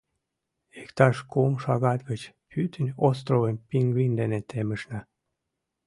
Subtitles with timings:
[0.81, 4.99] Иктаж кум шагат гыч пӱтынь островым пингвин дене темышна.